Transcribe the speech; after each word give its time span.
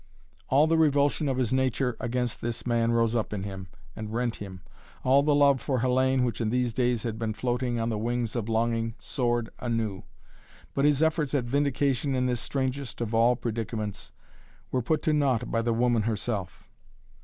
All 0.49 0.65
the 0.65 0.79
revulsion 0.79 1.29
of 1.29 1.37
his 1.37 1.53
nature 1.53 1.95
against 1.99 2.41
this 2.41 2.65
man 2.65 2.91
rose 2.91 3.15
up 3.15 3.33
in 3.33 3.43
him 3.43 3.67
and 3.95 4.11
rent 4.11 4.37
him. 4.37 4.61
All 5.03 5.21
the 5.21 5.35
love 5.35 5.61
for 5.61 5.81
Hellayne, 5.81 6.23
which 6.25 6.41
in 6.41 6.49
these 6.49 6.73
days 6.73 7.03
had 7.03 7.19
been 7.19 7.35
floating 7.35 7.79
on 7.79 7.89
the 7.89 7.99
wings 7.99 8.35
of 8.35 8.49
longing, 8.49 8.95
soared 8.97 9.51
anew. 9.59 10.01
But 10.73 10.85
his 10.85 11.03
efforts 11.03 11.35
at 11.35 11.43
vindication 11.43 12.15
in 12.15 12.25
this 12.25 12.41
strangest 12.41 12.99
of 12.99 13.13
all 13.13 13.35
predicaments 13.35 14.11
were 14.71 14.81
put 14.81 15.03
to 15.03 15.13
naught 15.13 15.51
by 15.51 15.61
the 15.61 15.71
woman 15.71 16.01
herself. 16.01 16.63